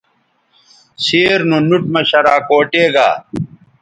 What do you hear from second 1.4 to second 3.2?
نو نُوٹ مہ شراکوٹے گا